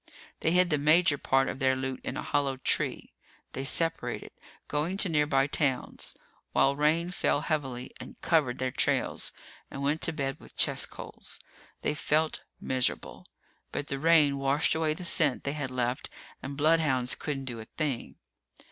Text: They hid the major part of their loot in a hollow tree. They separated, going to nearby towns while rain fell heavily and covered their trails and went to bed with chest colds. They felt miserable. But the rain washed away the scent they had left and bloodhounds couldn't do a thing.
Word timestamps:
They 0.39 0.49
hid 0.49 0.71
the 0.71 0.79
major 0.79 1.19
part 1.19 1.47
of 1.47 1.59
their 1.59 1.75
loot 1.75 2.01
in 2.03 2.17
a 2.17 2.23
hollow 2.23 2.57
tree. 2.57 3.13
They 3.53 3.63
separated, 3.63 4.31
going 4.67 4.97
to 4.97 5.09
nearby 5.09 5.45
towns 5.45 6.17
while 6.53 6.75
rain 6.75 7.11
fell 7.11 7.41
heavily 7.41 7.91
and 7.99 8.19
covered 8.19 8.57
their 8.57 8.71
trails 8.71 9.31
and 9.69 9.83
went 9.83 10.01
to 10.01 10.11
bed 10.11 10.39
with 10.39 10.57
chest 10.57 10.89
colds. 10.89 11.39
They 11.83 11.93
felt 11.93 12.43
miserable. 12.59 13.27
But 13.71 13.89
the 13.89 13.99
rain 13.99 14.39
washed 14.39 14.73
away 14.73 14.95
the 14.95 15.03
scent 15.03 15.43
they 15.43 15.53
had 15.53 15.69
left 15.69 16.09
and 16.41 16.57
bloodhounds 16.57 17.13
couldn't 17.13 17.45
do 17.45 17.59
a 17.59 17.65
thing. 17.65 18.15